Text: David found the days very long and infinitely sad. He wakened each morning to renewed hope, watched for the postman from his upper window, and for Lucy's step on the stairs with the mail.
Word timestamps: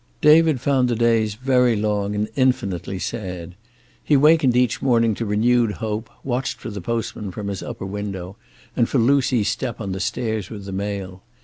David 0.21 0.59
found 0.59 0.89
the 0.89 0.95
days 0.95 1.35
very 1.35 1.75
long 1.75 2.15
and 2.15 2.27
infinitely 2.35 2.97
sad. 2.97 3.53
He 4.03 4.17
wakened 4.17 4.57
each 4.57 4.81
morning 4.81 5.13
to 5.13 5.27
renewed 5.27 5.73
hope, 5.73 6.09
watched 6.23 6.57
for 6.57 6.71
the 6.71 6.81
postman 6.81 7.29
from 7.29 7.49
his 7.49 7.61
upper 7.61 7.85
window, 7.85 8.35
and 8.75 8.89
for 8.89 8.97
Lucy's 8.97 9.49
step 9.49 9.79
on 9.79 9.91
the 9.91 9.99
stairs 9.99 10.49
with 10.49 10.65
the 10.65 10.71
mail. 10.71 11.21